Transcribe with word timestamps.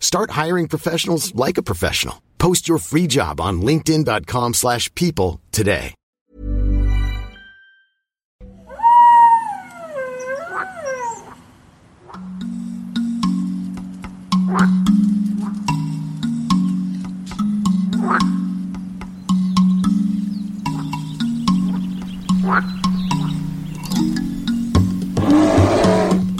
Start 0.00 0.30
hiring 0.32 0.66
professionals 0.68 1.32
like 1.34 1.58
a 1.58 1.62
professional. 1.62 2.22
Post 2.38 2.68
your 2.68 2.78
free 2.78 3.06
job 3.06 3.40
on 3.40 3.60
linkedin.com/people 3.62 4.54
slash 4.54 4.92
people 4.94 5.40
today. 5.52 5.94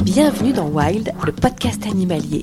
Bienvenue 0.04 0.52
dans 0.52 0.68
Wild, 0.68 1.12
le 1.24 1.32
podcast 1.32 1.86
animalier. 1.86 2.42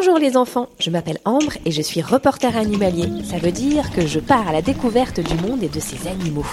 Bonjour 0.00 0.18
les 0.18 0.36
enfants, 0.36 0.68
je 0.78 0.90
m'appelle 0.90 1.18
Ambre 1.24 1.54
et 1.64 1.72
je 1.72 1.82
suis 1.82 2.02
reporter 2.02 2.56
animalier. 2.56 3.24
Ça 3.24 3.38
veut 3.38 3.50
dire 3.50 3.90
que 3.90 4.06
je 4.06 4.20
pars 4.20 4.46
à 4.46 4.52
la 4.52 4.62
découverte 4.62 5.18
du 5.18 5.34
monde 5.34 5.64
et 5.64 5.68
de 5.68 5.80
ses 5.80 6.06
animaux. 6.06 6.46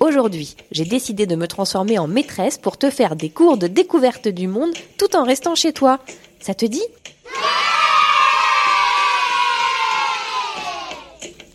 Aujourd'hui, 0.00 0.54
j'ai 0.70 0.84
décidé 0.84 1.26
de 1.26 1.34
me 1.34 1.48
transformer 1.48 1.98
en 1.98 2.06
maîtresse 2.06 2.58
pour 2.58 2.76
te 2.76 2.90
faire 2.90 3.16
des 3.16 3.30
cours 3.30 3.56
de 3.56 3.68
découverte 3.68 4.28
du 4.28 4.48
monde 4.48 4.74
tout 4.98 5.16
en 5.16 5.24
restant 5.24 5.54
chez 5.54 5.72
toi. 5.72 5.98
Ça 6.40 6.52
te 6.52 6.66
dit? 6.66 6.84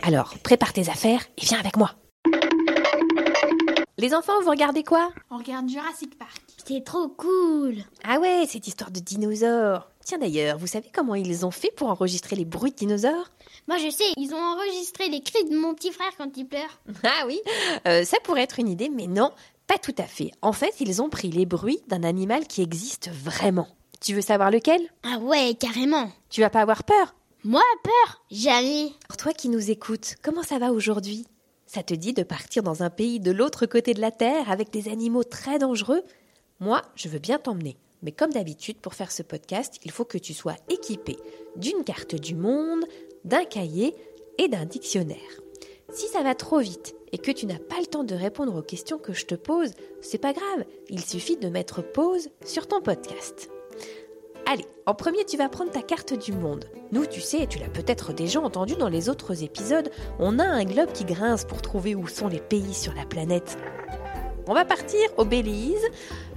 Alors, 0.01 0.33
prépare 0.41 0.73
tes 0.73 0.89
affaires 0.89 1.27
et 1.37 1.45
viens 1.45 1.59
avec 1.59 1.77
moi. 1.77 1.91
Les 3.99 4.15
enfants, 4.15 4.41
vous 4.43 4.49
regardez 4.49 4.83
quoi? 4.83 5.11
On 5.29 5.37
regarde 5.37 5.69
Jurassic 5.69 6.17
Park. 6.17 6.41
C'est 6.67 6.83
trop 6.83 7.07
cool. 7.07 7.75
Ah 8.03 8.19
ouais, 8.19 8.45
cette 8.49 8.67
histoire 8.67 8.89
de 8.89 8.99
dinosaures. 8.99 9.91
Tiens 10.05 10.19
d'ailleurs, 10.19 10.59
vous 10.59 10.67
savez 10.67 10.91
comment 10.93 11.15
ils 11.15 11.47
ont 11.47 11.51
fait 11.51 11.71
pour 11.71 11.89
enregistrer 11.89 12.35
les 12.35 12.45
bruits 12.45 12.69
de 12.69 12.75
dinosaures? 12.75 13.31
Moi 13.67 13.79
je 13.79 13.89
sais, 13.89 14.03
ils 14.17 14.35
ont 14.35 14.39
enregistré 14.39 15.09
les 15.09 15.21
cris 15.21 15.43
de 15.45 15.57
mon 15.57 15.73
petit 15.73 15.91
frère 15.91 16.11
quand 16.15 16.29
il 16.37 16.45
pleure. 16.45 16.79
Ah 17.03 17.23
oui, 17.25 17.41
euh, 17.87 18.05
ça 18.05 18.19
pourrait 18.23 18.43
être 18.43 18.59
une 18.59 18.69
idée, 18.69 18.89
mais 18.89 19.07
non, 19.07 19.31
pas 19.65 19.79
tout 19.79 19.95
à 19.97 20.03
fait. 20.03 20.29
En 20.43 20.53
fait, 20.53 20.75
ils 20.79 21.01
ont 21.01 21.09
pris 21.09 21.31
les 21.31 21.47
bruits 21.47 21.81
d'un 21.87 22.03
animal 22.03 22.45
qui 22.45 22.61
existe 22.61 23.09
vraiment. 23.09 23.67
Tu 23.99 24.13
veux 24.13 24.21
savoir 24.21 24.51
lequel? 24.51 24.79
Ah 25.01 25.17
ouais, 25.17 25.55
carrément. 25.59 26.11
Tu 26.29 26.41
vas 26.41 26.51
pas 26.51 26.61
avoir 26.61 26.83
peur? 26.83 27.15
Moi, 27.43 27.63
peur 27.83 28.21
Jamais. 28.29 28.91
Alors 29.09 29.17
toi 29.17 29.33
qui 29.33 29.49
nous 29.49 29.71
écoutes, 29.71 30.17
comment 30.21 30.43
ça 30.43 30.59
va 30.59 30.71
aujourd'hui? 30.71 31.25
Ça 31.65 31.81
te 31.81 31.95
dit 31.95 32.13
de 32.13 32.21
partir 32.21 32.61
dans 32.61 32.83
un 32.83 32.91
pays 32.91 33.19
de 33.19 33.31
l'autre 33.31 33.65
côté 33.65 33.95
de 33.95 34.01
la 34.01 34.11
Terre 34.11 34.51
avec 34.51 34.69
des 34.69 34.87
animaux 34.87 35.23
très 35.23 35.57
dangereux? 35.57 36.03
Moi, 36.59 36.83
je 36.95 37.09
veux 37.09 37.17
bien 37.17 37.39
t'emmener. 37.39 37.75
Mais 38.05 38.11
comme 38.11 38.31
d'habitude, 38.31 38.77
pour 38.77 38.93
faire 38.93 39.11
ce 39.11 39.23
podcast, 39.23 39.79
il 39.83 39.89
faut 39.89 40.05
que 40.05 40.19
tu 40.19 40.35
sois 40.35 40.55
équipé 40.69 41.17
d'une 41.55 41.83
carte 41.83 42.13
du 42.13 42.35
monde, 42.35 42.85
d'un 43.23 43.45
cahier 43.45 43.95
et 44.37 44.47
d'un 44.47 44.65
dictionnaire. 44.65 45.17
Si 45.91 46.07
ça 46.07 46.21
va 46.21 46.35
trop 46.35 46.59
vite 46.59 46.95
et 47.11 47.17
que 47.17 47.31
tu 47.31 47.47
n'as 47.47 47.57
pas 47.57 47.79
le 47.79 47.87
temps 47.87 48.03
de 48.03 48.13
répondre 48.13 48.55
aux 48.55 48.61
questions 48.61 48.99
que 48.99 49.13
je 49.13 49.25
te 49.25 49.33
pose, 49.33 49.71
c'est 50.01 50.19
pas 50.19 50.33
grave, 50.33 50.65
il 50.89 51.03
suffit 51.03 51.37
de 51.37 51.49
mettre 51.49 51.81
pause 51.81 52.29
sur 52.45 52.67
ton 52.67 52.79
podcast. 52.79 53.49
Allez, 54.45 54.67
en 54.85 54.93
premier, 54.93 55.25
tu 55.25 55.37
vas 55.37 55.49
prendre 55.49 55.71
ta 55.71 55.81
carte 55.81 56.13
du 56.13 56.31
monde. 56.31 56.65
Nous, 56.91 57.07
tu 57.07 57.21
sais, 57.21 57.47
tu 57.47 57.57
l'as 57.57 57.69
peut-être 57.69 58.13
déjà 58.13 58.39
entendu 58.39 58.75
dans 58.75 58.89
les 58.89 59.09
autres 59.09 59.43
épisodes, 59.43 59.89
on 60.19 60.37
a 60.37 60.43
un 60.43 60.63
globe 60.63 60.91
qui 60.91 61.05
grince 61.05 61.45
pour 61.45 61.63
trouver 61.63 61.95
où 61.95 62.07
sont 62.07 62.27
les 62.27 62.39
pays 62.39 62.75
sur 62.75 62.93
la 62.93 63.05
planète. 63.05 63.57
On 64.47 64.53
va 64.53 64.63
partir 64.63 64.99
au 65.17 65.25
Belize. 65.25 65.81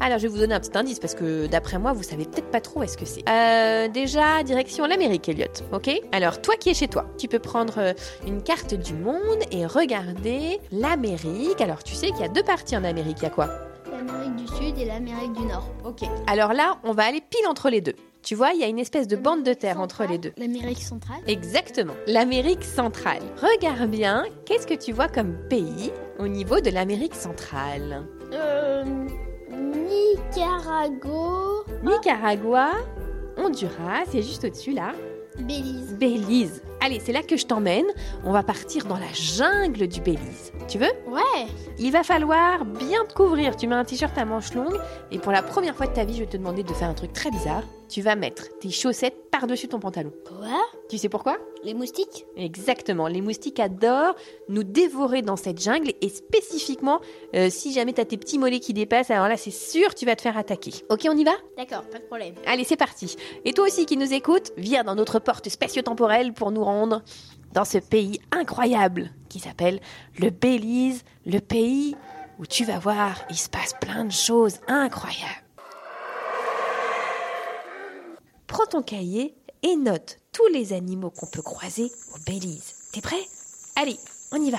Alors, 0.00 0.18
je 0.18 0.22
vais 0.22 0.28
vous 0.28 0.38
donner 0.38 0.54
un 0.54 0.60
petit 0.60 0.76
indice 0.76 0.98
parce 0.98 1.14
que 1.14 1.46
d'après 1.46 1.78
moi, 1.78 1.92
vous 1.92 2.02
savez 2.02 2.24
peut-être 2.24 2.50
pas 2.50 2.60
trop 2.60 2.82
est-ce 2.82 2.96
que 2.96 3.04
c'est. 3.04 3.22
Euh, 3.28 3.88
déjà, 3.88 4.42
direction 4.42 4.86
l'Amérique, 4.86 5.28
Elliot. 5.28 5.46
Ok? 5.72 5.90
Alors, 6.12 6.40
toi 6.40 6.56
qui 6.56 6.70
es 6.70 6.74
chez 6.74 6.88
toi, 6.88 7.06
tu 7.18 7.28
peux 7.28 7.38
prendre 7.38 7.74
euh, 7.78 7.92
une 8.26 8.42
carte 8.42 8.74
du 8.74 8.94
monde 8.94 9.40
et 9.50 9.66
regarder 9.66 10.58
l'Amérique. 10.72 11.60
Alors, 11.60 11.82
tu 11.82 11.94
sais 11.94 12.08
qu'il 12.08 12.20
y 12.20 12.24
a 12.24 12.28
deux 12.28 12.42
parties 12.42 12.76
en 12.76 12.84
Amérique. 12.84 13.18
Il 13.20 13.24
y 13.24 13.26
a 13.26 13.30
quoi? 13.30 13.48
L'Amérique 13.90 14.36
du 14.36 14.46
Sud 14.46 14.78
et 14.78 14.86
l'Amérique 14.86 15.34
du 15.34 15.44
Nord. 15.44 15.68
Ok. 15.84 16.08
Alors 16.26 16.54
là, 16.54 16.78
on 16.84 16.92
va 16.92 17.04
aller 17.04 17.20
pile 17.20 17.46
entre 17.46 17.68
les 17.68 17.80
deux. 17.80 17.94
Tu 18.28 18.34
vois, 18.34 18.52
il 18.52 18.60
y 18.60 18.62
a 18.62 18.66
une 18.66 18.78
espèce 18.78 19.08
de 19.08 19.16
bande 19.16 19.42
de 19.42 19.54
terre 19.54 19.80
entre 19.80 20.04
les 20.04 20.18
deux. 20.18 20.32
L'Amérique 20.36 20.82
centrale. 20.82 21.16
Exactement, 21.26 21.94
l'Amérique 22.06 22.62
centrale. 22.62 23.22
Regarde 23.40 23.88
bien, 23.88 24.26
qu'est-ce 24.44 24.66
que 24.66 24.74
tu 24.74 24.92
vois 24.92 25.08
comme 25.08 25.32
pays 25.48 25.90
au 26.18 26.28
niveau 26.28 26.60
de 26.60 26.68
l'Amérique 26.68 27.14
centrale? 27.14 28.06
Euh. 28.34 28.84
Nicaragua. 29.50 31.64
Nicaragua, 31.82 32.72
Honduras, 33.38 34.04
c'est 34.10 34.20
juste 34.20 34.44
au-dessus 34.44 34.72
là. 34.72 34.92
Belize. 35.38 35.96
Belize. 35.98 36.62
Allez, 36.82 37.00
c'est 37.00 37.12
là 37.12 37.22
que 37.22 37.38
je 37.38 37.46
t'emmène. 37.46 37.86
On 38.24 38.32
va 38.32 38.42
partir 38.42 38.84
dans 38.84 38.98
la 38.98 39.10
jungle 39.14 39.88
du 39.88 40.02
Belize. 40.02 40.52
Tu 40.68 40.76
veux? 40.76 40.92
Ouais. 41.06 41.46
Il 41.78 41.92
va 41.92 42.02
falloir 42.02 42.66
bien 42.66 43.06
te 43.06 43.14
couvrir. 43.14 43.56
Tu 43.56 43.68
mets 43.68 43.74
un 43.74 43.86
t-shirt 43.86 44.18
à 44.18 44.26
manches 44.26 44.52
longues 44.52 44.78
et 45.10 45.18
pour 45.18 45.32
la 45.32 45.42
première 45.42 45.74
fois 45.74 45.86
de 45.86 45.94
ta 45.94 46.04
vie, 46.04 46.12
je 46.12 46.24
vais 46.24 46.28
te 46.28 46.36
demander 46.36 46.62
de 46.62 46.74
faire 46.74 46.90
un 46.90 46.94
truc 46.94 47.14
très 47.14 47.30
bizarre. 47.30 47.62
Tu 47.88 48.02
vas 48.02 48.16
mettre 48.16 48.48
tes 48.58 48.70
chaussettes 48.70 49.30
par-dessus 49.30 49.68
ton 49.68 49.80
pantalon. 49.80 50.12
Quoi? 50.26 50.60
Tu 50.90 50.98
sais 50.98 51.08
pourquoi? 51.08 51.38
Les 51.64 51.72
moustiques? 51.72 52.26
Exactement, 52.36 53.08
les 53.08 53.20
moustiques 53.22 53.60
adorent 53.60 54.14
nous 54.48 54.62
dévorer 54.62 55.22
dans 55.22 55.36
cette 55.36 55.60
jungle 55.60 55.92
et 56.00 56.08
spécifiquement, 56.08 57.00
euh, 57.34 57.48
si 57.50 57.72
jamais 57.72 57.94
t'as 57.94 58.04
tes 58.04 58.16
petits 58.16 58.38
mollets 58.38 58.60
qui 58.60 58.74
dépassent, 58.74 59.10
alors 59.10 59.28
là 59.28 59.36
c'est 59.36 59.50
sûr 59.50 59.94
tu 59.94 60.04
vas 60.06 60.16
te 60.16 60.22
faire 60.22 60.36
attaquer. 60.36 60.72
Ok, 60.90 61.06
on 61.08 61.16
y 61.16 61.24
va? 61.24 61.32
D'accord, 61.56 61.82
pas 61.82 61.98
de 61.98 62.04
problème. 62.04 62.34
Allez, 62.46 62.64
c'est 62.64 62.76
parti. 62.76 63.16
Et 63.44 63.52
toi 63.52 63.66
aussi 63.66 63.86
qui 63.86 63.96
nous 63.96 64.12
écoutes, 64.12 64.52
viens 64.56 64.84
dans 64.84 64.94
notre 64.94 65.18
porte 65.18 65.48
spatio-temporelle 65.48 66.32
pour 66.32 66.50
nous 66.50 66.64
rendre 66.64 67.02
dans 67.54 67.64
ce 67.64 67.78
pays 67.78 68.20
incroyable 68.30 69.10
qui 69.28 69.40
s'appelle 69.40 69.80
le 70.18 70.30
Belize, 70.30 71.04
le 71.26 71.40
pays 71.40 71.96
où 72.38 72.46
tu 72.46 72.64
vas 72.64 72.78
voir, 72.78 73.16
il 73.30 73.36
se 73.36 73.48
passe 73.48 73.74
plein 73.80 74.04
de 74.04 74.12
choses 74.12 74.58
incroyables. 74.68 75.47
Prends 78.48 78.66
ton 78.66 78.82
cahier 78.82 79.36
et 79.62 79.76
note 79.76 80.18
tous 80.32 80.46
les 80.48 80.72
animaux 80.72 81.10
qu'on 81.10 81.26
peut 81.26 81.42
croiser 81.42 81.92
au 82.14 82.18
Belize. 82.26 82.74
T'es 82.92 83.00
prêt? 83.00 83.20
Allez, 83.76 83.96
on 84.32 84.42
y 84.42 84.50
va. 84.50 84.58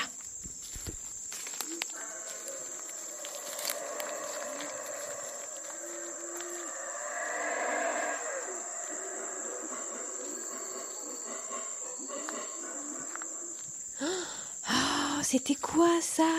Oh, 14.01 15.21
c'était 15.23 15.55
quoi 15.55 15.89
ça? 16.01 16.29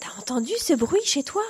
T'as 0.00 0.18
entendu 0.18 0.52
ce 0.58 0.72
bruit 0.72 1.04
chez 1.04 1.22
toi? 1.22 1.44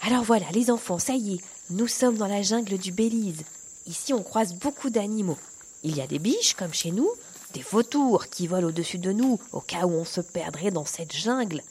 Alors 0.00 0.24
voilà, 0.24 0.50
les 0.52 0.70
enfants, 0.70 0.98
ça 0.98 1.14
y 1.14 1.36
est, 1.36 1.40
nous 1.70 1.88
sommes 1.88 2.16
dans 2.16 2.28
la 2.28 2.42
jungle 2.42 2.76
du 2.76 2.92
Belize. 2.92 3.44
Ici, 3.86 4.14
on 4.14 4.22
croise 4.22 4.54
beaucoup 4.54 4.88
d'animaux. 4.88 5.38
Il 5.82 5.96
y 5.96 6.00
a 6.00 6.06
des 6.06 6.18
biches, 6.18 6.54
comme 6.54 6.72
chez 6.72 6.90
nous, 6.90 7.10
des 7.52 7.62
vautours 7.62 8.28
qui 8.28 8.46
volent 8.46 8.68
au-dessus 8.68 8.98
de 8.98 9.12
nous, 9.12 9.38
au 9.52 9.60
cas 9.60 9.84
où 9.84 9.92
on 9.92 10.06
se 10.06 10.22
perdrait 10.22 10.70
dans 10.70 10.86
cette 10.86 11.14
jungle. 11.14 11.62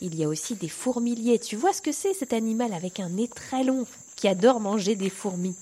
Il 0.00 0.14
y 0.14 0.24
a 0.24 0.28
aussi 0.28 0.54
des 0.54 0.68
fourmiliers. 0.68 1.38
Tu 1.38 1.56
vois 1.56 1.72
ce 1.72 1.82
que 1.82 1.90
c'est, 1.92 2.14
cet 2.14 2.32
animal 2.32 2.72
avec 2.72 3.00
un 3.00 3.08
nez 3.08 3.28
très 3.28 3.64
long, 3.64 3.86
qui 4.14 4.28
adore 4.28 4.60
manger 4.60 4.94
des 4.94 5.10
fourmis. 5.10 5.56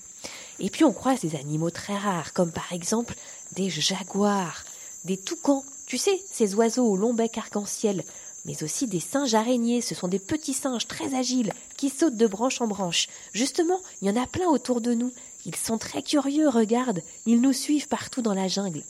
Et 0.59 0.69
puis 0.69 0.83
on 0.83 0.93
croise 0.93 1.21
des 1.21 1.35
animaux 1.35 1.71
très 1.71 1.97
rares, 1.97 2.33
comme 2.33 2.51
par 2.51 2.71
exemple 2.71 3.15
des 3.53 3.69
jaguars, 3.69 4.63
des 5.05 5.17
toucans. 5.17 5.63
Tu 5.87 5.97
sais, 5.97 6.21
ces 6.31 6.55
oiseaux 6.55 6.85
au 6.85 6.97
long 6.97 7.13
bec 7.13 7.37
arc-en-ciel. 7.37 8.03
mais 8.45 8.61
aussi 8.63 8.85
des 8.85 8.99
singes 8.99 9.33
araignées. 9.33 9.81
Ce 9.81 9.95
sont 9.95 10.07
des 10.07 10.19
petits 10.19 10.53
singes 10.53 10.87
très 10.87 11.15
agiles 11.15 11.51
qui 11.77 11.89
sautent 11.89 12.17
de 12.17 12.27
branche 12.27 12.61
en 12.61 12.67
branche. 12.67 13.07
Justement, 13.33 13.81
il 14.01 14.07
y 14.07 14.11
en 14.11 14.21
a 14.21 14.27
plein 14.27 14.47
autour 14.47 14.81
de 14.81 14.93
nous. 14.93 15.11
Ils 15.45 15.55
sont 15.55 15.77
très 15.77 16.01
curieux, 16.01 16.49
regarde. 16.49 17.01
Ils 17.25 17.39
nous 17.41 17.53
suivent 17.53 17.87
partout 17.87 18.21
dans 18.21 18.33
la 18.33 18.47
jungle. 18.47 18.83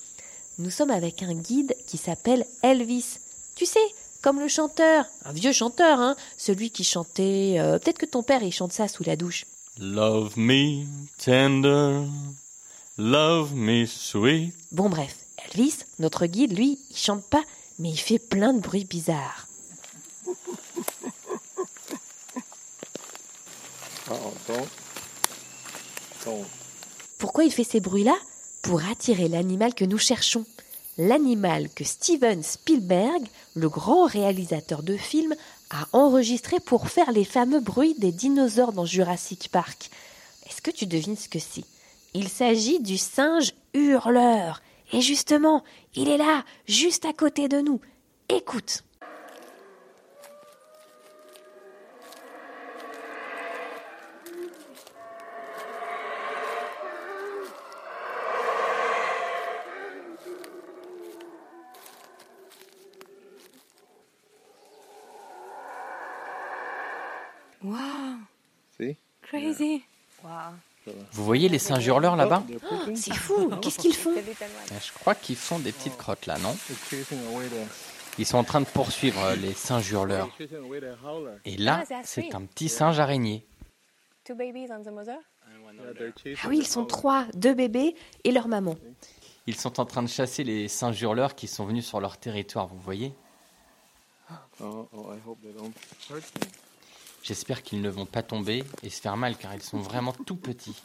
Nous 0.58 0.70
sommes 0.70 0.92
avec 0.92 1.22
un 1.22 1.34
guide 1.34 1.76
qui 1.86 1.98
s'appelle 1.98 2.46
Elvis. 2.64 3.18
Tu 3.56 3.66
sais, 3.66 3.80
comme 4.22 4.40
le 4.40 4.48
chanteur, 4.48 5.06
un 5.26 5.34
vieux 5.34 5.52
chanteur, 5.52 6.00
hein, 6.00 6.16
celui 6.38 6.70
qui 6.72 6.84
chantait. 6.84 7.56
euh, 7.60 7.78
Peut-être 7.78 7.98
que 7.98 8.06
ton 8.06 8.24
père 8.24 8.42
il 8.42 8.54
chante 8.54 8.72
ça 8.74 8.88
sous 8.88 9.04
la 9.04 9.16
douche. 9.18 9.46
Love 9.78 10.38
me 10.38 10.86
tender, 11.18 12.08
love 12.98 13.54
me 13.54 13.86
sweet. 13.86 14.54
Bon 14.72 14.90
bref, 14.90 15.16
Elvis, 15.46 15.80
notre 16.00 16.26
guide, 16.26 16.58
lui, 16.58 16.80
il 16.90 16.96
chante 16.98 17.26
pas, 17.26 17.44
mais 17.80 17.90
il 17.90 18.00
fait 18.00 18.20
plein 18.20 18.54
de 18.54 18.62
bruits 18.62 18.86
bizarres. 18.86 19.48
Pourquoi 27.18 27.44
il 27.44 27.52
fait 27.52 27.64
ces 27.64 27.80
bruits-là 27.80 28.16
Pour 28.64 28.84
attirer 28.86 29.28
l'animal 29.28 29.74
que 29.74 29.86
nous 29.86 29.98
cherchons. 29.98 30.46
L'animal 30.98 31.70
que 31.70 31.84
Steven 31.84 32.42
Spielberg, 32.42 33.24
le 33.56 33.68
grand 33.68 34.06
réalisateur 34.06 34.82
de 34.82 34.96
films, 34.96 35.36
a 35.70 35.88
enregistré 35.92 36.60
pour 36.60 36.88
faire 36.88 37.12
les 37.12 37.26
fameux 37.26 37.60
bruits 37.60 37.96
des 37.98 38.14
dinosaures 38.14 38.72
dans 38.72 38.86
Jurassic 38.86 39.50
Park. 39.52 39.90
Est-ce 40.48 40.62
que 40.62 40.72
tu 40.72 40.86
devines 40.86 41.18
ce 41.18 41.28
que 41.28 41.40
c'est? 41.40 41.66
Il 42.14 42.30
s'agit 42.30 42.80
du 42.80 42.98
singe 42.98 43.54
hurleur. 43.74 44.62
Et 44.94 45.02
justement, 45.02 45.64
il 45.96 46.08
est 46.08 46.18
là, 46.18 46.46
juste 46.68 47.04
à 47.04 47.12
côté 47.12 47.50
de 47.50 47.60
nous. 47.60 47.82
Écoute. 48.30 48.85
Vous 71.12 71.24
voyez 71.26 71.50
les 71.50 71.60
singes 71.60 71.86
hurleurs 71.86 72.16
là-bas 72.16 72.44
C'est 72.96 73.14
fou, 73.14 73.50
qu'est-ce 73.62 73.80
qu'ils 73.80 73.96
font 73.96 74.16
Euh, 74.16 74.76
Je 74.84 74.92
crois 74.94 75.16
qu'ils 75.16 75.36
font 75.36 75.60
des 75.60 75.72
petites 75.72 75.98
crottes 75.98 76.26
là, 76.26 76.38
non 76.38 76.56
Ils 78.18 78.26
sont 78.26 78.38
en 78.38 78.44
train 78.44 78.62
de 78.62 78.66
poursuivre 78.66 79.22
euh, 79.24 79.36
les 79.36 79.54
singes 79.54 79.90
hurleurs. 79.92 80.30
Et 81.46 81.58
là, 81.58 81.84
Ah, 81.90 82.02
c'est 82.04 82.34
un 82.36 82.42
petit 82.46 82.70
singe 82.70 83.00
araignée. 83.00 83.46
Ah 86.44 86.48
oui, 86.50 86.60
ils 86.60 86.68
sont 86.68 86.86
trois, 86.86 87.26
deux 87.34 87.54
bébés 87.54 87.96
et 88.24 88.32
leur 88.32 88.48
maman. 88.48 88.76
Ils 89.48 89.56
sont 89.56 89.80
en 89.80 89.86
train 89.86 90.02
de 90.02 90.08
chasser 90.08 90.44
les 90.44 90.68
singes 90.68 91.00
hurleurs 91.02 91.36
qui 91.36 91.48
sont 91.48 91.66
venus 91.66 91.86
sur 91.86 92.00
leur 92.00 92.18
territoire, 92.18 92.68
vous 92.68 92.80
voyez 92.80 93.14
J'espère 97.28 97.64
qu'ils 97.64 97.82
ne 97.82 97.90
vont 97.90 98.06
pas 98.06 98.22
tomber 98.22 98.64
et 98.84 98.92
se 98.92 99.02
faire 99.02 99.18
mal 99.18 99.36
car 99.36 99.56
ils 99.56 99.64
sont 99.64 99.80
vraiment 99.80 100.14
tout 100.14 100.36
petits. 100.36 100.80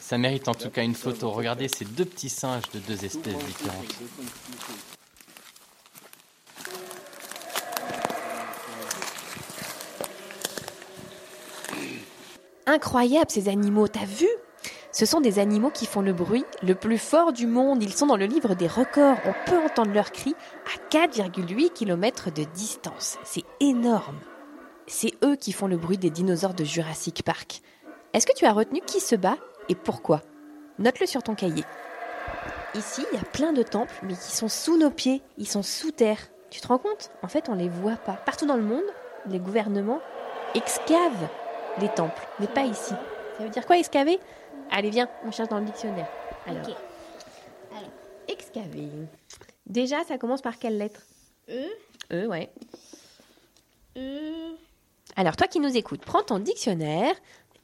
Ça 0.00 0.18
mérite 0.18 0.48
en 0.48 0.54
tout 0.54 0.70
cas 0.70 0.82
une 0.82 0.96
photo. 0.96 1.30
Regardez 1.30 1.68
ces 1.68 1.84
deux 1.84 2.04
petits 2.04 2.28
singes 2.28 2.68
de 2.72 2.80
deux 2.80 3.04
espèces 3.04 3.38
différentes. 3.44 3.86
Incroyable 12.66 13.30
ces 13.30 13.48
animaux, 13.48 13.86
t'as 13.86 14.04
vu? 14.04 14.26
Ce 14.96 15.04
sont 15.04 15.20
des 15.20 15.38
animaux 15.38 15.68
qui 15.68 15.84
font 15.84 16.00
le 16.00 16.14
bruit 16.14 16.46
le 16.62 16.74
plus 16.74 16.96
fort 16.96 17.34
du 17.34 17.46
monde. 17.46 17.82
Ils 17.82 17.92
sont 17.92 18.06
dans 18.06 18.16
le 18.16 18.24
livre 18.24 18.54
des 18.54 18.66
records. 18.66 19.18
On 19.26 19.34
peut 19.44 19.62
entendre 19.62 19.92
leurs 19.92 20.10
cris 20.10 20.34
à 20.74 20.88
4,8 20.88 21.70
km 21.74 22.30
de 22.32 22.44
distance. 22.44 23.18
C'est 23.22 23.44
énorme. 23.60 24.18
C'est 24.86 25.12
eux 25.22 25.36
qui 25.36 25.52
font 25.52 25.66
le 25.66 25.76
bruit 25.76 25.98
des 25.98 26.08
dinosaures 26.08 26.54
de 26.54 26.64
Jurassic 26.64 27.24
Park. 27.24 27.60
Est-ce 28.14 28.26
que 28.26 28.34
tu 28.34 28.46
as 28.46 28.54
retenu 28.54 28.80
qui 28.86 29.00
se 29.00 29.16
bat 29.16 29.36
et 29.68 29.74
pourquoi? 29.74 30.22
Note-le 30.78 31.04
sur 31.04 31.22
ton 31.22 31.34
cahier. 31.34 31.64
Ici, 32.74 33.04
il 33.12 33.18
y 33.18 33.20
a 33.20 33.24
plein 33.26 33.52
de 33.52 33.62
temples, 33.62 33.96
mais 34.02 34.14
qui 34.14 34.34
sont 34.34 34.48
sous 34.48 34.78
nos 34.78 34.90
pieds. 34.90 35.20
Ils 35.36 35.46
sont 35.46 35.62
sous 35.62 35.90
terre. 35.90 36.20
Tu 36.48 36.62
te 36.62 36.68
rends 36.68 36.78
compte? 36.78 37.10
En 37.22 37.28
fait, 37.28 37.50
on 37.50 37.54
les 37.54 37.68
voit 37.68 37.96
pas. 37.96 38.14
Partout 38.14 38.46
dans 38.46 38.56
le 38.56 38.62
monde, 38.62 38.80
les 39.26 39.40
gouvernements 39.40 40.00
excavent 40.54 41.28
les 41.82 41.90
temples, 41.90 42.26
mais 42.40 42.46
pas 42.46 42.64
ici. 42.64 42.94
Ça 43.36 43.44
veut 43.44 43.50
dire 43.50 43.66
quoi 43.66 43.76
excaver 43.76 44.18
Allez, 44.70 44.90
viens, 44.90 45.08
on 45.24 45.30
cherche 45.30 45.48
dans 45.48 45.58
le 45.58 45.64
dictionnaire. 45.66 46.08
Alors. 46.46 46.66
Alors. 47.76 47.90
excaver. 48.28 48.88
Déjà, 49.66 50.04
ça 50.04 50.18
commence 50.18 50.42
par 50.42 50.58
quelle 50.58 50.78
lettre 50.78 51.00
E, 51.48 51.66
E, 52.12 52.26
ouais. 52.26 52.50
E, 53.96 54.54
Alors, 55.16 55.36
toi 55.36 55.46
qui 55.48 55.60
nous 55.60 55.76
écoutes, 55.76 56.04
prends 56.04 56.22
ton 56.22 56.38
dictionnaire 56.38 57.14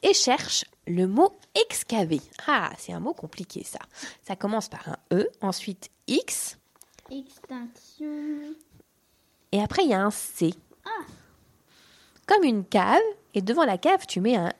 et 0.02 0.14
cherche 0.14 0.64
le 0.86 1.06
mot 1.06 1.32
excaver. 1.54 2.20
Ah, 2.46 2.72
c'est 2.78 2.92
un 2.92 3.00
mot 3.00 3.14
compliqué 3.14 3.62
ça. 3.64 3.78
Ça 4.26 4.34
commence 4.36 4.68
par 4.68 4.88
un 4.88 4.96
E, 5.12 5.28
ensuite 5.40 5.90
X, 6.08 6.58
extinction. 7.10 8.54
et 9.52 9.60
après 9.62 9.84
il 9.84 9.90
y 9.90 9.94
a 9.94 10.02
un 10.02 10.10
C. 10.10 10.54
Comme 12.26 12.44
une 12.44 12.64
cave, 12.64 13.00
et 13.34 13.42
devant 13.42 13.64
la 13.64 13.78
cave, 13.78 14.06
tu 14.06 14.20
mets 14.20 14.36
un 14.36 14.52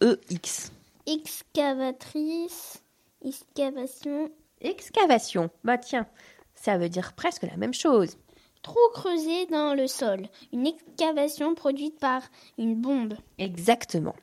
EX. 0.00 0.70
Excavatrice. 1.08 2.82
Excavation. 3.24 4.30
Excavation. 4.60 5.48
Bah 5.64 5.78
tiens, 5.78 6.06
ça 6.54 6.76
veut 6.76 6.90
dire 6.90 7.14
presque 7.14 7.44
la 7.44 7.56
même 7.56 7.72
chose. 7.72 8.18
Trou 8.62 8.78
creusé 8.92 9.46
dans 9.46 9.72
le 9.72 9.86
sol. 9.86 10.28
Une 10.52 10.66
excavation 10.66 11.54
produite 11.54 11.98
par 11.98 12.22
une 12.58 12.74
bombe. 12.74 13.14
Exactement. 13.38 14.14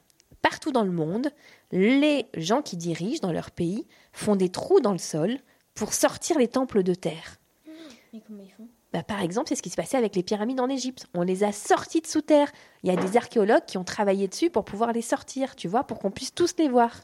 Partout 0.44 0.72
dans 0.72 0.84
le 0.84 0.92
monde, 0.92 1.32
les 1.72 2.28
gens 2.36 2.62
qui 2.62 2.78
dirigent 2.78 3.22
dans 3.22 3.32
leur 3.32 3.50
pays 3.50 3.88
font 4.14 4.36
des 4.36 4.50
trous 4.50 4.80
dans 4.80 4.92
le 4.92 5.00
sol 5.00 5.40
pour 5.74 5.92
sortir 5.92 6.38
les 6.38 6.48
temples 6.48 6.84
de 6.84 6.94
terre. 6.94 7.38
Mais 8.14 8.22
comment 8.28 8.44
ils 8.44 8.52
font? 8.52 8.70
Bah, 8.96 9.04
par 9.04 9.22
exemple, 9.22 9.50
c'est 9.50 9.56
ce 9.56 9.62
qui 9.62 9.70
se 9.70 9.76
passait 9.76 9.98
avec 9.98 10.16
les 10.16 10.24
pyramides 10.24 10.62
en 10.62 10.70
Égypte. 10.70 11.08
On 11.14 11.24
les 11.24 11.44
a 11.44 11.52
sortis 11.52 12.00
de 12.00 12.08
sous 12.08 12.22
terre. 12.22 12.50
Il 12.82 12.90
y 12.90 12.94
a 12.94 12.96
des 12.96 13.18
archéologues 13.18 13.66
qui 13.68 13.78
ont 13.78 13.84
travaillé 13.84 14.30
dessus 14.30 14.50
pour 14.50 14.64
pouvoir 14.64 14.94
les 14.94 15.02
sortir, 15.02 15.58
tu 15.58 15.68
vois, 15.68 15.84
pour 15.84 16.00
qu'on 16.00 16.12
puisse 16.12 16.34
tous 16.34 16.56
les 16.58 16.70
voir. 16.70 17.02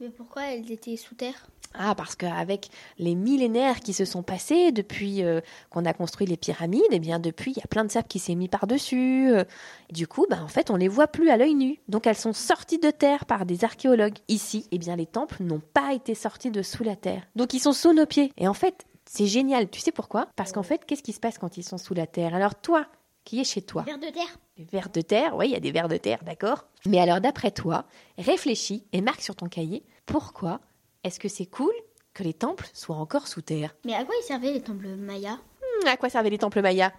Mais 0.00 0.08
pourquoi 0.08 0.52
elles 0.52 0.72
étaient 0.72 0.96
sous 0.96 1.14
terre? 1.14 1.46
Ah, 1.74 1.94
parce 1.94 2.16
qu'avec 2.16 2.68
les 2.98 3.14
millénaires 3.14 3.78
qui 3.78 3.92
se 3.92 4.04
sont 4.04 4.24
passés 4.24 4.72
depuis 4.72 5.22
euh, 5.22 5.40
qu'on 5.70 5.84
a 5.84 5.92
construit 5.92 6.26
les 6.26 6.36
pyramides, 6.36 6.82
eh 6.90 6.98
bien 6.98 7.20
depuis, 7.20 7.52
il 7.52 7.58
y 7.58 7.62
a 7.62 7.68
plein 7.68 7.84
de 7.84 7.92
sable 7.92 8.08
qui 8.08 8.18
s'est 8.18 8.34
mis 8.34 8.48
par-dessus. 8.48 9.30
euh, 9.30 9.44
du 9.92 10.08
coup, 10.08 10.26
bah, 10.28 10.40
en 10.42 10.48
fait, 10.48 10.68
on 10.70 10.76
les 10.76 10.88
voit 10.88 11.06
plus 11.06 11.30
à 11.30 11.36
l'œil 11.36 11.54
nu. 11.54 11.78
Donc, 11.86 12.08
elles 12.08 12.16
sont 12.16 12.32
sorties 12.32 12.80
de 12.80 12.90
terre 12.90 13.24
par 13.24 13.46
des 13.46 13.62
archéologues. 13.62 14.18
Ici, 14.26 14.66
eh 14.72 14.78
bien, 14.78 14.96
les 14.96 15.06
temples 15.06 15.44
n'ont 15.44 15.62
pas 15.74 15.94
été 15.94 16.16
sortis 16.16 16.50
de 16.50 16.62
sous 16.62 16.82
la 16.82 16.96
terre. 16.96 17.22
Donc, 17.36 17.54
ils 17.54 17.60
sont 17.60 17.72
sous 17.72 17.92
nos 17.92 18.06
pieds. 18.06 18.32
Et 18.36 18.48
en 18.48 18.54
fait, 18.54 18.84
c'est 19.12 19.26
génial. 19.26 19.68
Tu 19.68 19.80
sais 19.80 19.90
pourquoi? 19.90 20.28
Parce 20.36 20.52
qu'en 20.52 20.62
fait, 20.62 20.84
qu'est-ce 20.84 21.02
qui 21.02 21.12
se 21.12 21.18
passe 21.18 21.36
quand 21.36 21.56
ils 21.56 21.64
sont 21.64 21.78
sous 21.78 21.94
la 21.94 22.06
terre? 22.06 22.32
Alors, 22.32 22.54
toi, 22.54 22.86
qui 23.24 23.40
es 23.40 23.44
chez 23.44 23.60
toi 23.60 23.82
Vers 23.82 23.98
de 23.98 24.06
terre. 24.08 24.38
vers 24.56 24.88
de 24.88 25.00
terre, 25.00 25.36
oui, 25.36 25.46
il 25.48 25.52
y 25.52 25.56
a 25.56 25.60
des 25.60 25.72
vers 25.72 25.88
de 25.88 25.96
terre, 25.96 26.20
d'accord? 26.22 26.66
Mais 26.86 27.00
alors, 27.00 27.20
d'après 27.20 27.50
toi, 27.50 27.84
réfléchis 28.18 28.84
et 28.92 29.00
marque 29.00 29.20
sur 29.22 29.34
ton 29.34 29.46
cahier 29.48 29.82
pourquoi 30.06 30.60
est-ce 31.02 31.18
que 31.18 31.28
c'est 31.28 31.46
cool 31.46 31.72
que 32.14 32.22
les 32.22 32.34
temples 32.34 32.68
soient 32.72 32.96
encore 32.96 33.26
sous 33.26 33.42
terre? 33.42 33.74
Mais 33.84 33.94
à 33.94 34.04
quoi 34.04 34.14
ils 34.20 34.24
servaient 34.24 34.52
les 34.52 34.62
temples 34.62 34.86
mayas? 34.88 35.36
Hmm, 35.82 35.88
À 35.88 35.96
quoi 35.96 36.08
servaient 36.08 36.30
les 36.30 36.38
temples 36.38 36.62
mayas? 36.62 36.92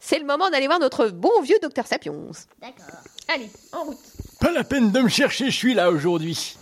C'est 0.00 0.18
le 0.18 0.24
moment 0.26 0.48
d'aller 0.50 0.68
voir 0.68 0.78
notre 0.80 1.08
bon 1.08 1.40
vieux 1.42 1.58
docteur 1.60 1.86
Sapiens. 1.86 2.14
D'accord. 2.62 2.86
Allez, 3.28 3.50
en 3.72 3.84
route. 3.84 3.98
Pas 4.40 4.52
la 4.52 4.62
peine 4.62 4.92
de 4.92 5.00
me 5.00 5.08
chercher, 5.08 5.46
je 5.46 5.56
suis 5.56 5.74
là 5.74 5.90
aujourd'hui. 5.90 6.56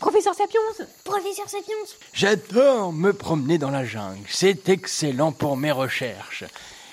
Professeur 0.00 0.34
Sapiens 0.34 0.60
Professeur 1.04 1.48
Sapiens 1.48 1.74
J'adore 2.14 2.92
me 2.92 3.12
promener 3.12 3.58
dans 3.58 3.70
la 3.70 3.84
jungle. 3.84 4.24
C'est 4.28 4.70
excellent 4.70 5.32
pour 5.32 5.58
mes 5.58 5.72
recherches. 5.72 6.44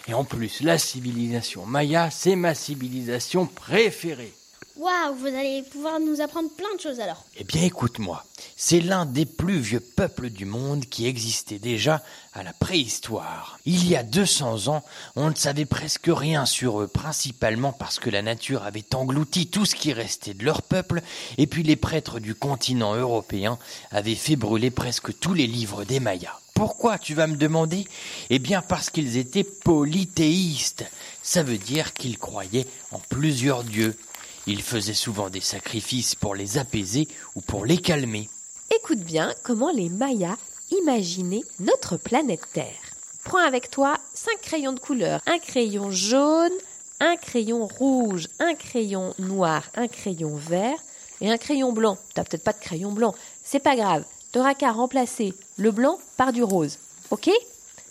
Et 0.10 0.14
en 0.14 0.26
plus, 0.26 0.60
la 0.62 0.78
civilisation 0.78 1.66
maya, 1.66 2.10
c'est 2.12 2.36
ma 2.36 2.54
civilisation 2.54 3.46
préférée. 3.46 4.34
Waouh, 4.76 5.14
vous 5.14 5.28
allez 5.28 5.62
pouvoir 5.62 6.00
nous 6.00 6.20
apprendre 6.20 6.50
plein 6.50 6.74
de 6.76 6.82
choses 6.82 7.00
alors. 7.00 7.24
Eh 7.38 7.44
bien 7.44 7.62
écoute-moi, 7.62 8.26
c'est 8.56 8.80
l'un 8.80 9.06
des 9.06 9.28
plus 9.28 9.60
vieux 9.60 9.80
peuples 9.80 10.32
du 10.32 10.46
monde 10.46 10.86
qui 10.86 11.06
existait 11.06 11.60
déjà 11.60 12.02
à 12.34 12.42
la 12.42 12.54
préhistoire. 12.54 13.60
Il 13.68 13.88
y 13.88 13.96
a 13.96 14.02
200 14.02 14.70
ans, 14.70 14.84
on 15.16 15.30
ne 15.30 15.36
savait 15.36 15.66
presque 15.66 16.08
rien 16.08 16.48
sur 16.48 16.82
eux, 16.82 16.88
principalement 16.88 17.72
parce 17.72 18.00
que 18.00 18.10
la 18.10 18.24
nature 18.24 18.64
avait 18.64 18.96
englouti 18.96 19.46
tout 19.46 19.66
ce 19.66 19.76
qui 19.76 19.94
restait 19.94 20.34
de 20.34 20.44
leur 20.44 20.64
peuple, 20.64 21.02
et 21.38 21.46
puis 21.46 21.62
les 21.62 21.76
prêtres 21.76 22.20
du 22.20 22.34
continent 22.34 22.96
européen 22.96 23.60
avaient 23.92 24.16
fait 24.16 24.36
brûler 24.36 24.72
presque 24.72 25.20
tous 25.20 25.36
les 25.36 25.46
livres 25.46 25.84
des 25.84 26.00
Mayas. 26.00 26.40
Pourquoi, 26.56 26.98
tu 26.98 27.14
vas 27.14 27.28
me 27.28 27.36
demander? 27.36 27.88
Eh 28.32 28.40
bien 28.40 28.64
parce 28.64 28.90
qu'ils 28.90 29.18
étaient 29.18 29.44
polythéistes. 29.44 30.86
Ça 31.22 31.44
veut 31.44 31.58
dire 31.60 31.94
qu'ils 31.94 32.18
croyaient 32.18 32.68
en 32.92 33.00
plusieurs 33.00 33.64
dieux. 33.64 33.96
Ils 34.46 34.62
faisaient 34.62 34.94
souvent 34.94 35.30
des 35.30 35.42
sacrifices 35.42 36.16
pour 36.16 36.36
les 36.36 36.58
apaiser 36.58 37.08
ou 37.36 37.42
pour 37.42 37.66
les 37.66 37.78
calmer. 37.78 38.30
Écoute 38.76 39.00
bien 39.00 39.34
comment 39.44 39.72
les 39.72 39.88
Mayas 39.88 40.38
imaginaient 40.72 41.44
notre 41.60 41.96
planète 41.96 42.46
Terre. 42.52 42.82
Prends 43.24 43.46
avec 43.46 43.70
toi 43.70 43.98
cinq 44.14 44.42
crayons 44.42 44.74
de 44.74 44.80
couleur. 44.82 45.22
Un 45.28 45.40
crayon 45.40 45.92
jaune, 45.92 46.52
un 47.00 47.16
crayon 47.16 47.68
rouge, 47.68 48.28
un 48.40 48.54
crayon 48.54 49.14
noir, 49.18 49.64
un 49.76 49.88
crayon 49.88 50.36
vert 50.36 50.78
et 51.22 51.32
un 51.32 51.38
crayon 51.38 51.72
blanc. 51.72 51.98
T'as 52.14 52.26
peut-être 52.26 52.44
pas 52.44 52.52
de 52.52 52.60
crayon 52.60 52.92
blanc. 52.92 53.16
C'est 53.46 53.60
pas 53.62 53.78
grave. 53.78 54.04
T'auras 54.34 54.56
qu'à 54.56 54.74
remplacer 54.74 55.34
le 55.56 55.72
blanc 55.72 56.00
par 56.18 56.34
du 56.34 56.44
rose. 56.44 56.80
Ok? 57.12 57.30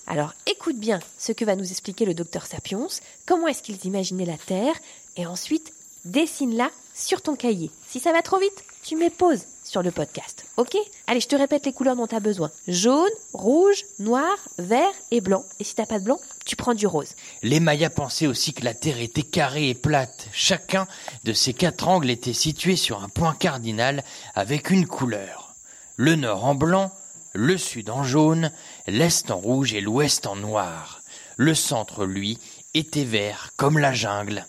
Alors 0.06 0.35
écoute 0.47 0.76
bien 0.76 1.00
ce 1.16 1.32
que 1.32 1.47
va 1.47 1.56
nous 1.56 1.71
expliquer 1.71 2.04
le 2.04 2.12
docteur 2.12 2.44
Sapiens. 2.44 2.88
Comment 3.25 3.49
est-ce 3.49 3.62
qu'ils 3.62 3.87
imaginaient 3.87 4.26
la 4.26 4.37
Terre 4.37 4.75
et 5.16 5.25
ensuite 5.25 5.73
dessine-la 6.04 6.71
sur 6.94 7.23
ton 7.23 7.37
cahier. 7.37 7.71
Si 7.88 8.00
ça 8.00 8.12
va 8.12 8.23
trop 8.23 8.38
vite, 8.38 8.64
tu 8.82 8.97
mets 8.97 9.11
pause 9.11 9.44
sur 9.64 9.82
le 9.82 9.90
podcast. 9.90 10.44
Ok? 10.56 10.76
Allez, 11.06 11.21
je 11.21 11.28
te 11.28 11.37
répète 11.37 11.64
les 11.64 11.73
couleurs 11.73 11.97
dont 11.97 12.06
tu 12.06 12.14
as 12.14 12.21
besoin. 12.21 12.50
Jaune, 12.68 13.11
rouge, 13.32 13.85
noir, 13.99 14.37
vert 14.59 14.92
et 15.11 15.21
blanc. 15.21 15.44
Et 15.61 15.64
si 15.64 15.75
t'as 15.75 15.87
pas 15.87 15.99
de 15.99 16.04
blanc, 16.04 16.18
tu 16.44 16.56
prends 16.56 16.75
du 16.75 16.87
rose. 16.87 17.14
Les 17.42 17.61
Mayas 17.61 17.90
pensaient 17.90 18.26
aussi 18.26 18.52
que 18.52 18.64
la 18.64 18.75
Terre 18.75 19.00
était 19.00 19.23
carrée 19.23 19.68
et 19.68 19.75
plate. 19.75 20.26
Chacun 20.32 20.87
de 21.25 21.32
ces 21.32 21.54
quatre 21.54 21.88
angles 21.88 22.11
était 22.11 22.32
situé 22.32 22.76
sur 22.76 23.02
un 23.02 23.09
point 23.09 23.35
cardinal 23.35 24.04
avec 24.35 24.71
une 24.71 24.87
couleur. 24.87 25.54
Le 25.97 26.16
nord 26.16 26.44
en 26.44 26.54
blanc, 26.54 26.92
le 27.32 27.56
sud 27.56 27.88
en 27.88 28.02
jaune, 28.02 28.50
l'est 28.87 29.30
en 29.30 29.37
rouge 29.37 29.73
et 29.75 29.80
l'ouest 29.80 30.26
en 30.26 30.37
noir. 30.37 31.02
Le 31.37 31.54
centre, 31.54 32.04
lui, 32.04 32.38
était 32.75 33.04
vert 33.04 33.52
comme 33.56 33.78
la 33.78 33.94
jungle. 33.94 34.47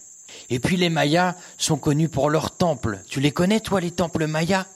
Et 0.49 0.59
puis 0.59 0.77
les 0.77 0.89
Mayas 0.89 1.35
sont 1.57 1.77
connus 1.77 2.09
pour 2.09 2.29
leurs 2.29 2.51
temples. 2.51 2.99
Tu 3.07 3.19
les 3.19 3.31
connais, 3.31 3.59
toi, 3.59 3.81
les 3.81 3.91
temples 3.91 4.27
Mayas? 4.27 4.67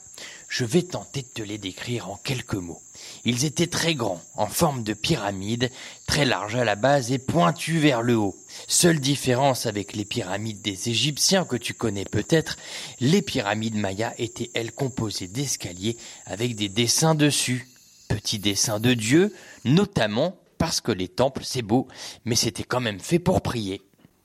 Je 0.48 0.64
vais 0.64 0.82
tenter 0.82 1.22
de 1.22 1.28
te 1.28 1.42
les 1.42 1.58
décrire 1.58 2.08
en 2.08 2.16
quelques 2.16 2.54
mots. 2.54 2.80
Ils 3.24 3.44
étaient 3.44 3.66
très 3.66 3.94
grands, 3.94 4.22
en 4.34 4.46
forme 4.46 4.82
de 4.82 4.94
pyramide, 4.94 5.70
très 6.06 6.24
larges 6.24 6.56
à 6.56 6.64
la 6.64 6.74
base 6.74 7.12
et 7.12 7.18
pointus 7.18 7.80
vers 7.80 8.02
le 8.02 8.16
haut. 8.16 8.34
Seule 8.66 8.98
différence 8.98 9.66
avec 9.66 9.94
les 9.94 10.06
pyramides 10.06 10.62
des 10.62 10.88
Égyptiens 10.88 11.44
que 11.44 11.56
tu 11.56 11.74
connais 11.74 12.06
peut-être, 12.06 12.56
les 13.00 13.20
pyramides 13.20 13.76
mayas 13.76 14.14
étaient 14.18 14.50
elles 14.54 14.72
composées 14.72 15.28
d'escaliers 15.28 15.98
avec 16.24 16.56
des 16.56 16.70
dessins 16.70 17.14
dessus. 17.14 17.68
Petits 18.08 18.38
dessins 18.38 18.80
de 18.80 18.94
dieux, 18.94 19.34
notamment 19.66 20.34
parce 20.56 20.80
que 20.80 20.92
les 20.92 21.08
temples 21.08 21.42
c'est 21.44 21.62
beau, 21.62 21.88
mais 22.24 22.36
c'était 22.36 22.64
quand 22.64 22.80
même 22.80 23.00
fait 23.00 23.18
pour 23.18 23.42
prier. 23.42 23.82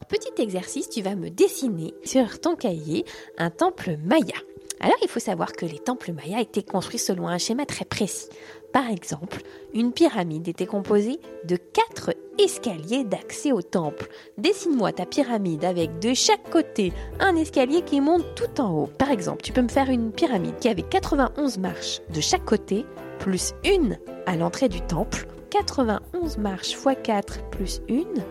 Petit 0.09 0.41
exercice, 0.41 0.89
tu 0.89 1.01
vas 1.01 1.15
me 1.15 1.29
dessiner 1.29 1.93
sur 2.03 2.39
ton 2.39 2.55
cahier 2.55 3.05
un 3.37 3.49
temple 3.49 3.97
maya. 4.03 4.35
Alors 4.79 4.97
il 5.01 5.07
faut 5.07 5.19
savoir 5.19 5.53
que 5.53 5.65
les 5.65 5.79
temples 5.79 6.11
mayas 6.11 6.41
étaient 6.41 6.63
construits 6.63 6.99
selon 6.99 7.27
un 7.27 7.37
schéma 7.37 7.65
très 7.65 7.85
précis. 7.85 8.27
Par 8.73 8.89
exemple, 8.89 9.41
une 9.73 9.93
pyramide 9.93 10.47
était 10.47 10.65
composée 10.65 11.19
de 11.45 11.55
quatre 11.55 12.13
escaliers 12.37 13.03
d'accès 13.03 13.51
au 13.51 13.61
temple. 13.61 14.09
Dessine-moi 14.37 14.91
ta 14.91 15.05
pyramide 15.05 15.63
avec 15.63 15.99
de 15.99 16.13
chaque 16.13 16.49
côté 16.49 16.91
un 17.19 17.35
escalier 17.35 17.83
qui 17.83 18.01
monte 18.01 18.25
tout 18.35 18.59
en 18.59 18.73
haut. 18.73 18.89
Par 18.97 19.11
exemple, 19.11 19.41
tu 19.41 19.53
peux 19.53 19.61
me 19.61 19.69
faire 19.69 19.89
une 19.89 20.11
pyramide 20.11 20.57
qui 20.59 20.69
avait 20.69 20.81
91 20.81 21.59
marches 21.59 22.01
de 22.13 22.19
chaque 22.19 22.45
côté, 22.45 22.85
plus 23.19 23.53
une 23.63 23.97
à 24.25 24.35
l'entrée 24.35 24.69
du 24.69 24.81
temple. 24.81 25.27
91 25.53 26.39
marches 26.39 26.71
x 26.71 26.87
4 27.03 27.49
plus 27.51 27.81
une. 27.87 28.23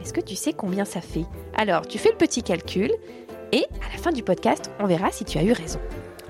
Est-ce 0.00 0.14
que 0.14 0.22
tu 0.22 0.36
sais 0.36 0.54
combien 0.54 0.86
ça 0.86 1.02
fait? 1.02 1.26
Alors, 1.54 1.86
tu 1.86 1.98
fais 1.98 2.08
le 2.10 2.16
petit 2.16 2.42
calcul 2.42 2.90
et 3.52 3.66
à 3.86 3.92
la 3.92 3.98
fin 4.02 4.10
du 4.10 4.22
podcast, 4.22 4.70
on 4.80 4.86
verra 4.86 5.10
si 5.10 5.26
tu 5.26 5.36
as 5.36 5.42
eu 5.42 5.52
raison. 5.52 5.78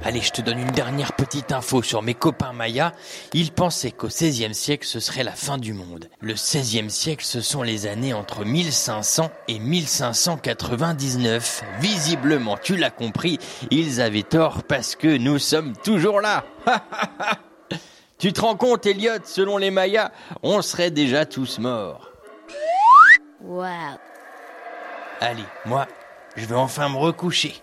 Allez, 0.02 0.20
je 0.20 0.32
te 0.32 0.42
donne 0.42 0.58
une 0.58 0.72
dernière 0.72 1.12
petite 1.12 1.52
info 1.52 1.80
sur 1.80 2.02
mes 2.02 2.14
copains 2.14 2.52
mayas. 2.52 2.90
Ils 3.34 3.52
pensaient 3.52 3.92
qu'au 3.92 4.08
XVIe 4.08 4.52
siècle, 4.52 4.84
ce 4.84 4.98
serait 4.98 5.22
la 5.22 5.30
fin 5.30 5.58
du 5.58 5.74
monde. 5.74 6.08
Le 6.20 6.34
XVIe 6.34 6.90
siècle, 6.90 7.24
ce 7.24 7.40
sont 7.40 7.62
les 7.62 7.86
années 7.86 8.12
entre 8.12 8.44
1500 8.44 9.30
et 9.46 9.60
1599. 9.60 11.62
Visiblement, 11.78 12.58
tu 12.60 12.74
l'as 12.74 12.90
compris, 12.90 13.38
ils 13.70 14.00
avaient 14.00 14.24
tort 14.24 14.64
parce 14.64 14.96
que 14.96 15.18
nous 15.18 15.38
sommes 15.38 15.74
toujours 15.84 16.20
là. 16.20 16.44
tu 18.22 18.32
te 18.32 18.40
rends 18.40 18.56
compte, 18.56 18.86
Elliot, 18.86 19.24
selon 19.24 19.58
les 19.58 19.72
mayas, 19.72 20.12
on 20.44 20.62
serait 20.62 20.92
déjà 20.92 21.26
tous 21.26 21.58
morts. 21.58 22.12
Waouh. 23.40 23.98
Allez, 25.18 25.42
moi, 25.64 25.88
je 26.36 26.46
vais 26.46 26.54
enfin 26.54 26.88
me 26.88 26.98
recoucher. 26.98 27.60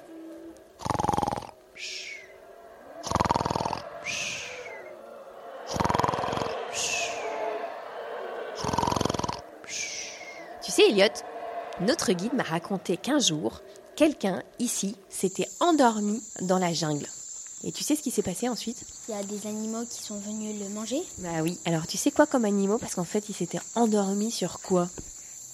Tu 10.61 10.71
sais, 10.71 10.89
Elliot, 10.89 11.05
notre 11.79 12.11
guide 12.11 12.33
m'a 12.33 12.43
raconté 12.43 12.97
qu'un 12.97 13.19
jour, 13.19 13.61
quelqu'un 13.95 14.43
ici 14.59 14.97
s'était 15.07 15.47
endormi 15.61 16.21
dans 16.41 16.59
la 16.59 16.73
jungle. 16.73 17.07
Et 17.63 17.71
tu 17.71 17.83
sais 17.83 17.95
ce 17.95 18.01
qui 18.01 18.11
s'est 18.11 18.21
passé 18.21 18.47
ensuite? 18.47 18.83
Il 19.07 19.15
y 19.15 19.17
a 19.17 19.23
des 19.23 19.47
animaux 19.47 19.85
qui 19.89 20.01
sont 20.01 20.17
venus 20.19 20.55
le 20.61 20.69
manger 20.69 21.01
Bah 21.17 21.41
oui. 21.41 21.57
Alors 21.65 21.87
tu 21.87 21.97
sais 21.97 22.11
quoi 22.11 22.25
comme 22.25 22.45
animaux? 22.45 22.77
Parce 22.77 22.95
qu'en 22.95 23.03
fait, 23.03 23.25
il 23.29 23.35
s'était 23.35 23.59
endormi 23.75 24.31
sur 24.31 24.61
quoi? 24.61 24.89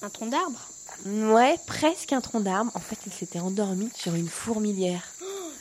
Un 0.01 0.09
tronc 0.09 0.27
d'arbre 0.27 0.59
Ouais, 1.05 1.57
presque 1.65 2.13
un 2.13 2.21
tronc 2.21 2.41
d'arbre. 2.41 2.71
En 2.75 2.79
fait, 2.79 2.97
il 3.05 3.11
s'était 3.11 3.39
endormi 3.39 3.89
sur 3.95 4.13
une 4.15 4.29
fourmilière. 4.29 5.01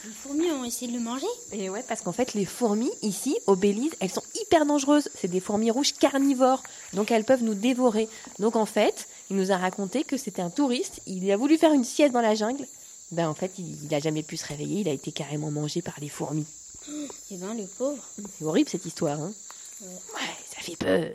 Les 0.05 0.11
fourmis 0.13 0.51
ont 0.51 0.65
essayé 0.65 0.93
de 0.93 0.97
le 0.99 1.03
manger? 1.03 1.27
Et 1.53 1.71
ouais, 1.71 1.83
parce 1.89 2.03
qu'en 2.03 2.13
fait, 2.13 2.35
les 2.35 2.45
fourmis, 2.45 2.91
ici, 3.01 3.39
au 3.47 3.57
Belize, 3.57 3.93
elles 4.01 4.11
sont 4.11 4.23
hyper 4.43 4.67
dangereuses. 4.67 5.09
C'est 5.19 5.29
des 5.29 5.41
fourmis 5.41 5.71
rouges 5.71 5.95
carnivores. 5.95 6.63
Donc, 6.93 7.11
elles 7.11 7.25
peuvent 7.25 7.43
nous 7.43 7.55
dévorer. 7.55 8.07
Donc, 8.39 8.55
en 8.55 8.67
fait, 8.67 9.09
il 9.31 9.37
nous 9.37 9.51
a 9.51 9.57
raconté 9.57 10.05
que 10.05 10.19
c'était 10.19 10.43
un 10.43 10.51
touriste. 10.51 11.01
Il 11.07 11.31
a 11.33 11.39
voulu 11.39 11.57
faire 11.57 11.73
une 11.73 11.85
sieste 11.85 12.13
dans 12.13 12.21
la 12.21 12.35
jungle. 12.35 12.67
Ben, 13.13 13.29
en 13.29 13.35
fait, 13.35 13.53
il 13.59 13.89
n'a 13.91 14.01
jamais 14.01 14.23
pu 14.23 14.37
se 14.37 14.47
réveiller. 14.47 14.81
Il 14.81 14.89
a 14.89 14.93
été 14.93 15.13
carrément 15.13 15.51
mangé 15.51 15.83
par 15.83 15.95
les 16.01 16.09
fourmis. 16.09 16.47
Eh 17.31 17.37
ben, 17.37 17.55
le 17.55 17.65
pauvre. 17.79 18.03
C'est 18.39 18.45
horrible, 18.45 18.69
cette 18.69 18.85
histoire, 18.85 19.19
hein 19.21 19.33
Ouais, 19.83 20.35
ça 20.47 20.61
fait 20.61 20.77
peur. 20.77 21.11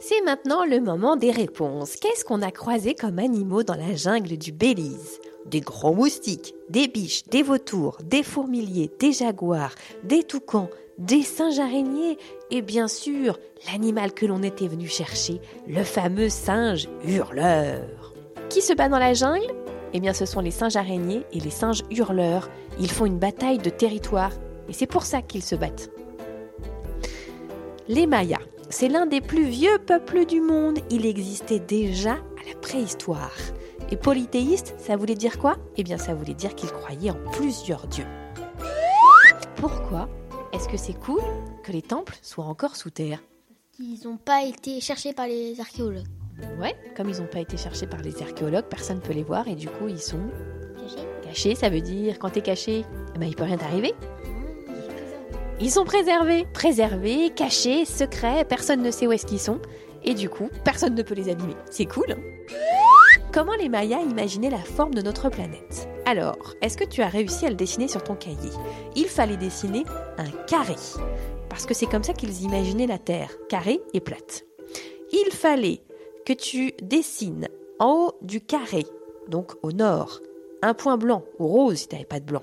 C'est 0.00 0.20
maintenant 0.22 0.64
le 0.64 0.80
moment 0.80 1.16
des 1.16 1.30
réponses. 1.30 1.96
Qu'est-ce 1.96 2.24
qu'on 2.24 2.42
a 2.42 2.50
croisé 2.50 2.94
comme 2.94 3.18
animaux 3.18 3.62
dans 3.62 3.76
la 3.76 3.94
jungle 3.94 4.36
du 4.36 4.50
Belize? 4.50 5.20
Des 5.46 5.60
gros 5.60 5.94
moustiques, 5.94 6.54
des 6.68 6.88
biches, 6.88 7.24
des 7.24 7.42
vautours, 7.42 7.98
des 8.02 8.22
fourmiliers, 8.22 8.90
des 8.98 9.12
jaguars, 9.12 9.74
des 10.04 10.24
toucans, 10.24 10.70
des 10.98 11.22
singes 11.22 11.58
araignées 11.58 12.18
et 12.50 12.62
bien 12.62 12.88
sûr 12.88 13.38
l'animal 13.66 14.12
que 14.12 14.26
l'on 14.26 14.42
était 14.42 14.68
venu 14.68 14.88
chercher, 14.88 15.40
le 15.68 15.84
fameux 15.84 16.28
singe 16.28 16.88
hurleur. 17.04 18.11
Qui 18.52 18.60
se 18.60 18.74
bat 18.74 18.90
dans 18.90 18.98
la 18.98 19.14
jungle? 19.14 19.46
Eh 19.94 20.00
bien 20.00 20.12
ce 20.12 20.26
sont 20.26 20.40
les 20.40 20.50
singes 20.50 20.76
araignées 20.76 21.24
et 21.32 21.40
les 21.40 21.48
singes 21.48 21.84
hurleurs. 21.90 22.50
Ils 22.78 22.90
font 22.90 23.06
une 23.06 23.18
bataille 23.18 23.56
de 23.56 23.70
territoire 23.70 24.30
et 24.68 24.74
c'est 24.74 24.86
pour 24.86 25.04
ça 25.04 25.22
qu'ils 25.22 25.42
se 25.42 25.54
battent. 25.54 25.90
Les 27.88 28.06
Mayas. 28.06 28.40
C'est 28.68 28.88
l'un 28.88 29.06
des 29.06 29.22
plus 29.22 29.44
vieux 29.44 29.78
peuples 29.78 30.26
du 30.26 30.42
monde. 30.42 30.80
Il 30.90 31.06
existait 31.06 31.60
déjà 31.60 32.12
à 32.12 32.46
la 32.46 32.60
préhistoire. 32.60 33.32
Et 33.90 33.96
polythéiste, 33.96 34.74
ça 34.76 34.96
voulait 34.96 35.14
dire 35.14 35.38
quoi? 35.38 35.56
Eh 35.78 35.82
bien, 35.82 35.96
ça 35.96 36.12
voulait 36.12 36.34
dire 36.34 36.54
qu'ils 36.54 36.72
croyaient 36.72 37.10
en 37.10 37.30
plusieurs 37.32 37.86
dieux. 37.86 38.06
Pourquoi 39.56 40.10
est-ce 40.52 40.68
que 40.68 40.76
c'est 40.76 40.92
cool 40.92 41.22
que 41.62 41.72
les 41.72 41.80
temples 41.80 42.18
soient 42.20 42.44
encore 42.44 42.76
sous 42.76 42.90
terre? 42.90 43.20
Ils 43.78 44.00
n'ont 44.04 44.18
pas 44.18 44.44
été 44.44 44.78
cherchés 44.82 45.14
par 45.14 45.26
les 45.26 45.58
archéologues. 45.58 46.04
Ouais, 46.60 46.74
comme 46.96 47.08
ils 47.08 47.20
n'ont 47.20 47.26
pas 47.26 47.40
été 47.40 47.56
cherchés 47.56 47.86
par 47.86 48.00
les 48.02 48.22
archéologues, 48.22 48.66
personne 48.68 48.96
ne 48.96 49.02
peut 49.02 49.12
les 49.12 49.22
voir 49.22 49.48
et 49.48 49.54
du 49.54 49.68
coup 49.68 49.88
ils 49.88 50.00
sont 50.00 50.20
Cachés 50.76 51.06
cachés. 51.22 51.54
Ça 51.54 51.68
veut 51.68 51.80
dire 51.80 52.18
quand 52.18 52.30
t'es 52.30 52.40
caché, 52.40 52.84
eh 53.14 53.18
ben, 53.18 53.26
il 53.26 53.34
peut 53.36 53.44
rien 53.44 53.56
t'arriver. 53.56 53.94
Ils 55.60 55.70
sont 55.70 55.84
préservés, 55.84 56.44
préservés, 56.52 57.30
cachés, 57.30 57.84
secrets, 57.84 58.44
personne 58.44 58.82
ne 58.82 58.90
sait 58.90 59.06
où 59.06 59.12
est-ce 59.12 59.26
qu'ils 59.26 59.40
sont. 59.40 59.60
Et 60.04 60.14
du 60.14 60.28
coup, 60.28 60.48
personne 60.64 60.94
ne 60.96 61.02
peut 61.02 61.14
les 61.14 61.28
abîmer. 61.30 61.54
C'est 61.70 61.86
cool. 61.86 62.06
hein? 62.10 62.18
Comment 63.32 63.54
les 63.54 63.68
Mayas 63.68 64.00
imaginaient 64.00 64.50
la 64.50 64.58
forme 64.58 64.94
de 64.94 65.02
notre 65.02 65.28
planète? 65.30 65.88
Alors, 66.04 66.54
est-ce 66.60 66.76
que 66.76 66.84
tu 66.84 67.00
as 67.00 67.08
réussi 67.08 67.46
à 67.46 67.48
le 67.48 67.54
dessiner 67.54 67.86
sur 67.86 68.02
ton 68.02 68.14
cahier? 68.16 68.50
Il 68.96 69.06
fallait 69.06 69.36
dessiner 69.36 69.84
un 70.18 70.28
carré, 70.48 70.74
parce 71.48 71.64
que 71.64 71.74
c'est 71.74 71.86
comme 71.86 72.02
ça 72.02 72.12
qu'ils 72.12 72.42
imaginaient 72.42 72.88
la 72.88 72.98
Terre, 72.98 73.30
carré 73.48 73.80
et 73.94 74.00
plate. 74.00 74.44
Il 75.12 75.30
fallait 75.30 75.80
que 76.24 76.32
tu 76.32 76.72
dessines 76.82 77.48
en 77.78 77.92
haut 77.92 78.12
du 78.22 78.40
carré, 78.40 78.86
donc 79.28 79.52
au 79.62 79.72
nord, 79.72 80.20
un 80.62 80.74
point 80.74 80.96
blanc 80.96 81.24
ou 81.38 81.46
rose 81.46 81.78
si 81.78 81.88
tu 81.88 81.94
n'avais 81.94 82.06
pas 82.06 82.20
de 82.20 82.26
blanc. 82.26 82.42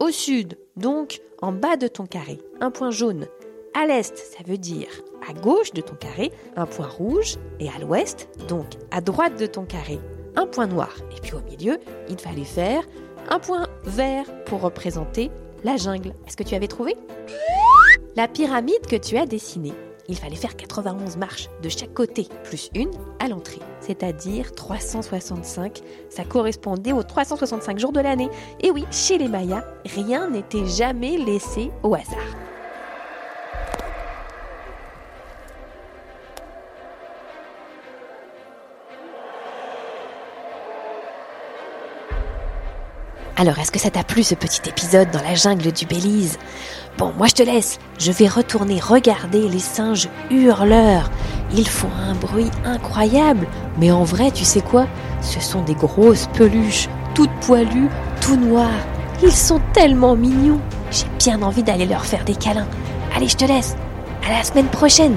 Au 0.00 0.10
sud, 0.10 0.58
donc 0.76 1.20
en 1.40 1.52
bas 1.52 1.76
de 1.76 1.88
ton 1.88 2.06
carré, 2.06 2.38
un 2.60 2.70
point 2.70 2.90
jaune. 2.90 3.26
À 3.74 3.86
l'est, 3.86 4.16
ça 4.16 4.42
veut 4.44 4.58
dire 4.58 4.88
à 5.28 5.32
gauche 5.32 5.72
de 5.72 5.80
ton 5.80 5.94
carré, 5.94 6.32
un 6.56 6.66
point 6.66 6.88
rouge. 6.88 7.36
Et 7.60 7.68
à 7.68 7.78
l'ouest, 7.78 8.28
donc 8.48 8.66
à 8.90 9.00
droite 9.00 9.38
de 9.38 9.46
ton 9.46 9.64
carré, 9.64 10.00
un 10.36 10.46
point 10.46 10.66
noir. 10.66 10.94
Et 11.16 11.20
puis 11.20 11.34
au 11.34 11.40
milieu, 11.40 11.78
il 12.08 12.18
fallait 12.18 12.44
faire 12.44 12.82
un 13.28 13.38
point 13.38 13.66
vert 13.84 14.24
pour 14.46 14.62
représenter 14.62 15.30
la 15.62 15.76
jungle. 15.76 16.14
Est-ce 16.26 16.36
que 16.36 16.42
tu 16.42 16.54
avais 16.54 16.68
trouvé? 16.68 16.96
La 18.16 18.26
pyramide 18.26 18.86
que 18.86 18.96
tu 18.96 19.16
as 19.16 19.26
dessinée, 19.26 19.74
il 20.10 20.18
fallait 20.18 20.36
faire 20.36 20.56
91 20.56 21.16
marches 21.16 21.48
de 21.62 21.68
chaque 21.68 21.94
côté, 21.94 22.26
plus 22.42 22.68
une 22.74 22.90
à 23.20 23.28
l'entrée, 23.28 23.60
c'est-à-dire 23.80 24.52
365. 24.52 25.80
Ça 26.10 26.24
correspondait 26.24 26.92
aux 26.92 27.04
365 27.04 27.78
jours 27.78 27.92
de 27.92 28.00
l'année. 28.00 28.28
Et 28.60 28.72
oui, 28.72 28.84
chez 28.90 29.18
les 29.18 29.28
Mayas, 29.28 29.64
rien 29.86 30.28
n'était 30.28 30.66
jamais 30.66 31.16
laissé 31.16 31.70
au 31.84 31.94
hasard. 31.94 32.49
Alors, 43.40 43.58
est-ce 43.58 43.72
que 43.72 43.78
ça 43.78 43.88
t'a 43.88 44.04
plu 44.04 44.22
ce 44.22 44.34
petit 44.34 44.60
épisode 44.68 45.10
dans 45.12 45.22
la 45.22 45.34
jungle 45.34 45.72
du 45.72 45.86
Belize? 45.86 46.38
Bon, 46.98 47.14
moi 47.16 47.26
je 47.26 47.32
te 47.32 47.42
laisse. 47.42 47.78
Je 47.98 48.12
vais 48.12 48.28
retourner 48.28 48.78
regarder 48.78 49.48
les 49.48 49.60
singes 49.60 50.10
hurleurs. 50.30 51.10
Ils 51.54 51.66
font 51.66 51.88
un 52.06 52.14
bruit 52.14 52.50
incroyable. 52.66 53.46
Mais 53.78 53.90
en 53.90 54.04
vrai, 54.04 54.30
tu 54.30 54.44
sais 54.44 54.60
quoi? 54.60 54.86
Ce 55.22 55.40
sont 55.40 55.62
des 55.62 55.74
grosses 55.74 56.28
peluches, 56.34 56.90
toutes 57.14 57.32
poilues, 57.40 57.88
tout 58.20 58.36
noires. 58.36 58.68
Ils 59.22 59.32
sont 59.32 59.62
tellement 59.72 60.16
mignons. 60.16 60.60
J'ai 60.90 61.06
bien 61.18 61.40
envie 61.40 61.62
d'aller 61.62 61.86
leur 61.86 62.04
faire 62.04 62.26
des 62.26 62.34
câlins. 62.34 62.68
Allez, 63.16 63.28
je 63.28 63.38
te 63.38 63.46
laisse. 63.46 63.74
À 64.28 64.32
la 64.32 64.44
semaine 64.44 64.68
prochaine. 64.68 65.16